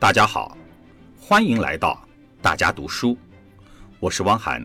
[0.00, 0.56] 大家好，
[1.18, 2.00] 欢迎来到
[2.40, 3.18] 大家读书，
[3.98, 4.64] 我是汪涵。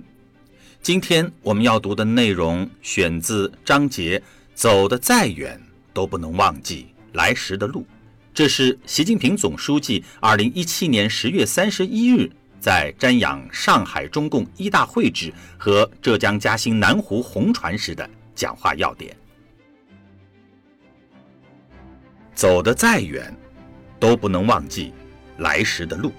[0.79, 4.21] 今天我们要读的内容选自章节
[4.54, 5.59] “走得再远
[5.91, 7.83] 都不能忘记来时的路”，
[8.31, 12.29] 这是习近平总书记二零一七年十月三十一日
[12.60, 19.18] 在瞻仰上海中共一大会址和浙江嘉兴南湖红船时的讲话要点。
[22.36, 23.36] 走得再远，
[24.00, 24.94] 都不能忘记。
[25.38, 26.12] 来时的路。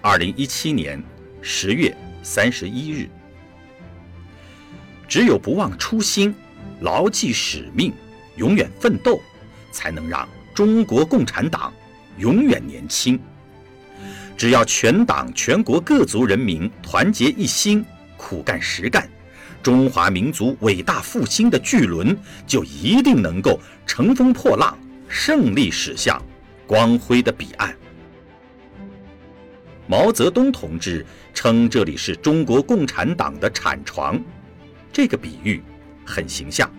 [0.00, 1.02] 二零一七年
[1.42, 3.08] 十月三十一日，
[5.06, 6.34] 只有不忘初心，
[6.80, 7.92] 牢记使命，
[8.36, 9.20] 永远奋斗，
[9.70, 11.72] 才能让中国共产党
[12.18, 13.20] 永远年轻。
[14.36, 17.84] 只要全党全国各族人民团结一心，
[18.16, 19.06] 苦干实干，
[19.62, 22.16] 中华民族伟大复兴的巨轮
[22.46, 24.78] 就一定能够乘风破浪，
[25.08, 26.22] 胜利驶向
[26.66, 27.76] 光辉的彼岸。
[29.90, 34.22] 毛泽东同志称这里是中国共产党的产床，
[34.92, 35.60] 这个比喻
[36.04, 36.70] 很形象。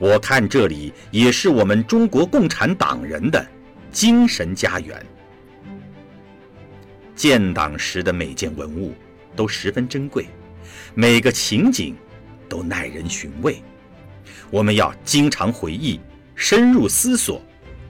[0.00, 3.46] 我看这里也是我们中国共产党人的
[3.92, 5.00] 精神家园。
[7.14, 8.92] 建党时的每件文物
[9.36, 10.26] 都十分珍贵，
[10.94, 11.94] 每个情景
[12.48, 13.62] 都耐人寻味。
[14.50, 16.00] 我们要经常回忆，
[16.34, 17.40] 深入思索，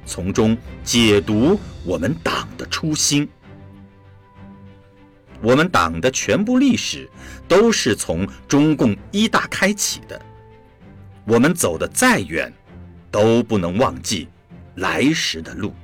[0.04, 0.54] 从中
[0.84, 3.26] 解读我们党的初心。
[5.42, 7.10] 我们党的全部历史
[7.48, 10.20] 都是从中共一大开启的。
[11.24, 12.52] 我们走得再远，
[13.10, 14.28] 都不能忘记
[14.76, 15.74] 来时的路。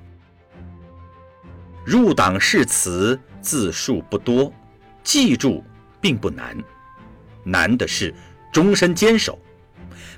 [1.85, 4.53] 入党誓词字数不多，
[5.03, 5.65] 记住
[6.01, 6.57] 并不难，
[7.45, 8.15] 难的是
[8.53, 9.39] 终身坚守。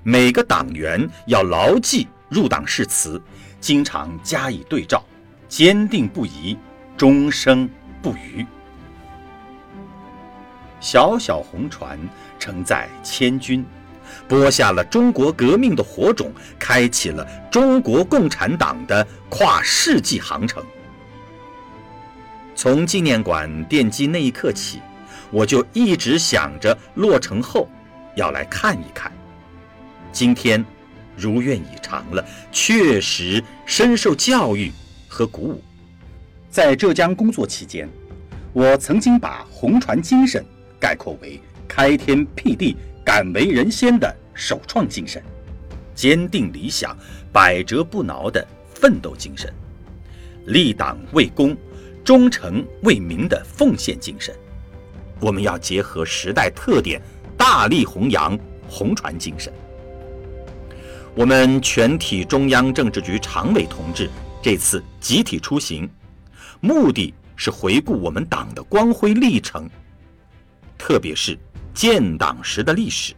[0.02, 3.20] 每个党员要牢记入党誓词，
[3.61, 5.05] 经常加以对照，
[5.48, 6.58] 坚定不移，
[6.96, 7.68] 终生
[8.02, 8.44] 不渝。
[10.81, 11.98] 小小红船
[12.39, 13.64] 承载千军，
[14.27, 20.64] 播下了中国革命的火种，开启了中国共产党的跨世纪航程。
[22.57, 24.80] 从纪念馆奠基那一刻起，
[25.30, 27.68] 我就一直想着落成后
[28.17, 29.12] 要来看一看。
[30.12, 30.64] 今天
[31.17, 34.73] 如愿以偿了，确实深受教育
[35.08, 35.62] 和鼓舞。
[36.51, 37.89] 在浙江工作期间，
[38.52, 40.45] 我曾经把红船精神。
[40.80, 45.23] 概括为开天辟地、敢为人先的首创精神，
[45.95, 46.96] 坚定理想、
[47.30, 49.52] 百折不挠的奋斗精神，
[50.46, 51.57] 立党为公、
[52.02, 54.35] 忠诚为民的奉献精神。
[55.20, 57.01] 我们要结合时代特点，
[57.36, 58.36] 大力弘扬
[58.67, 59.52] 红船精神。
[61.14, 64.08] 我们全体中央政治局常委同志
[64.41, 65.86] 这次集体出行，
[66.61, 69.68] 目的是回顾我们党的光辉历程。
[70.80, 71.39] 特别是
[71.74, 73.13] 建党时的历史，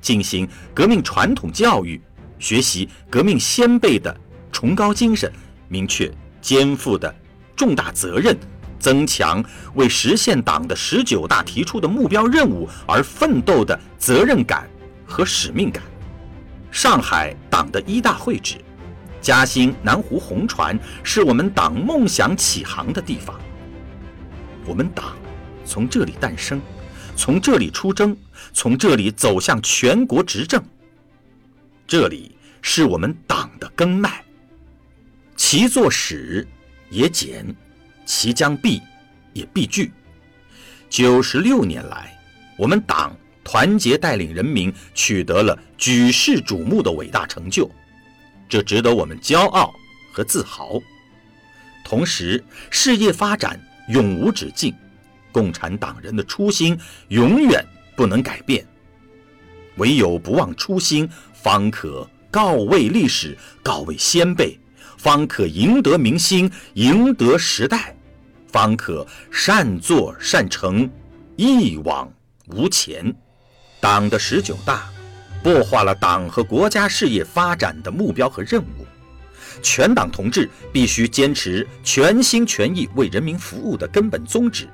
[0.00, 2.00] 进行革命传统教育，
[2.38, 4.18] 学习革命先辈的
[4.50, 5.30] 崇高精神，
[5.68, 6.10] 明确
[6.40, 7.14] 肩负的
[7.54, 8.34] 重大责任，
[8.78, 14.66] 增强为实现党的十九大提出的目标任务而奋斗的责任感
[15.04, 15.82] 和使命感。
[16.70, 18.56] 上海党的一大会址，
[19.20, 23.38] 嘉兴南湖红船，是我们党梦想起航的地方。
[24.64, 25.14] 我们党。
[25.70, 26.60] 从这里诞生，
[27.14, 28.16] 从这里出征，
[28.52, 30.60] 从这里走向全国执政。
[31.86, 34.24] 这里是我们党的根脉。
[35.36, 36.44] 其作始
[36.90, 37.54] 也简，
[38.04, 38.82] 其将毕
[39.32, 39.92] 也必具。
[40.88, 42.18] 九十六年来，
[42.58, 47.70] 我们党团结带领人民取得了举世瞩目的伟大成就，
[48.48, 49.72] 这值得我们骄傲
[50.12, 50.80] 和自豪。
[51.84, 54.74] 同时，事业发展永无止境。
[55.32, 57.64] 共产党人的初心永远
[57.96, 58.66] 不能改变，
[59.76, 64.58] 唯有不忘初心，方可告慰历史，告慰先辈，
[64.96, 67.94] 方可赢得民心，赢得时代，
[68.48, 70.88] 方可善作善成，
[71.36, 72.12] 一往
[72.48, 73.14] 无前。
[73.80, 74.90] 党的十九大，
[75.42, 78.86] 擘画了党和国家事业发展的目标和任务，
[79.62, 84.68] 全党同志必须坚持全心全意为人民服务的根本宗旨。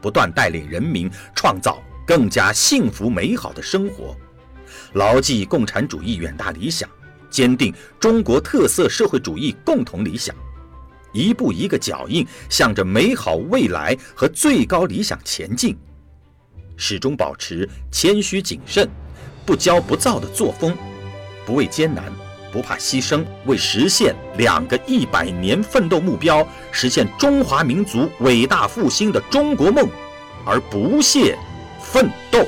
[0.00, 4.16] 不断带领人民创造更加幸福美好的生活，
[4.94, 6.88] 牢记共产主义远大理想，
[7.28, 10.34] 坚定中国特色社会主义共同理想，
[11.12, 15.76] 一步一个脚印向着美好未来和最高理想前进，
[16.76, 18.88] 始终保持谦虚谨慎、
[19.44, 20.76] 不骄不躁的作风，
[21.44, 22.04] 不畏艰难，
[22.52, 29.88] 不怕牺牲，为实现两个一百年奋斗目标，实现中华民族伟大复兴的中国梦
[30.44, 31.36] 而不懈
[31.80, 32.46] 奋斗。